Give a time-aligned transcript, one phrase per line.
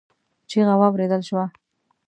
[0.49, 1.45] چيغه واورېدل شوه.